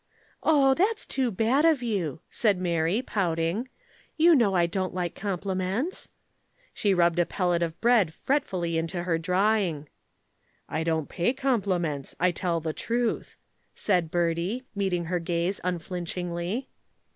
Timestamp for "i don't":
4.55-4.95, 10.67-11.07